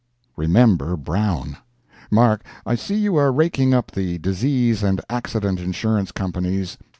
Remember 0.35 0.97
Brown! 0.97 1.57
Mark, 2.09 2.43
I 2.65 2.73
see 2.73 2.95
you 2.95 3.17
are 3.17 3.31
raking 3.31 3.71
up 3.75 3.91
the 3.91 4.17
Disease 4.17 4.81
and 4.81 4.99
Accident 5.11 5.59
Insurance 5.59 6.11
Companies. 6.11 6.79